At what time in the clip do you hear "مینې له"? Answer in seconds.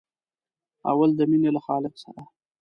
1.29-1.61